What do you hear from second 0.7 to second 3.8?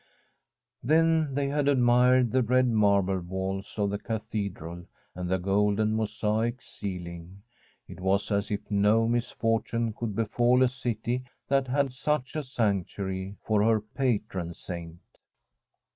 Then they had admired the red marble walls